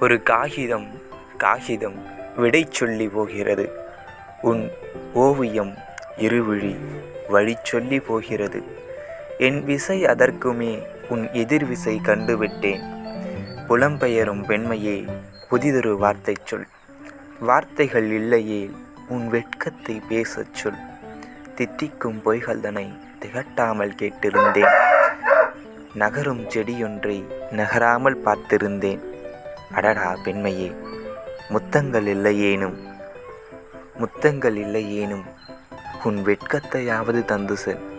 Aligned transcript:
ஒரு 0.00 0.22
காகிதம் 0.22 0.86
காகிதம் 1.38 2.02
விடை 2.36 2.68
சொல்லி 2.70 3.08
போகிறது. 3.08 3.72
உன் 4.42 4.70
ஓவியம் 5.14 5.74
இருவிழி 6.18 6.76
வழி 7.28 7.56
சொல்லி 7.62 8.00
போகிறது. 8.00 8.62
என் 9.38 9.64
விசை 9.64 10.04
அதற்குமே 10.04 10.82
உன் 11.08 11.28
எதிர்விசை 11.28 11.98
கண்டுவிட்டேன். 12.02 12.82
புலம்பெயரும் 13.68 14.42
வெண்மையே 14.48 15.08
புதிதொரு 15.50 15.96
வார்த்தை 15.98 16.36
சொல். 16.44 16.66
வார்த்தைகள் 17.40 18.10
இல்லையே 18.10 18.70
உன் 19.08 19.28
வெட்கத்தை 19.28 20.02
பேசச் 20.08 20.54
சொல். 20.54 20.80
தித்திக்கும் 21.54 22.22
பொய்கள்தனை 22.24 22.92
திகட்டாமல் 23.20 23.96
கேட்டிருந்தேன். 23.98 24.74
நகரும் 25.94 26.48
செடியொன்றை 26.48 27.24
நகராமல் 27.50 28.20
பார்த்திருந்தேன். 28.24 29.00
அடடா 29.70 30.16
பெண்மையே. 30.24 30.72
முத்தங்கள் 31.48 32.06
இல்லையேனும். 32.06 32.76
முத்தங்கள் 33.96 34.56
இல்லையேனும். 34.56 35.24
உன் 36.04 36.24
வெட்கத்தையாவது 36.24 37.24
தந்து 37.24 37.56
செல். 37.56 37.93